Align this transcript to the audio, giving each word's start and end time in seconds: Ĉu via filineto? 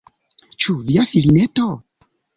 Ĉu 0.63 0.73
via 0.87 1.05
filineto? 1.13 1.69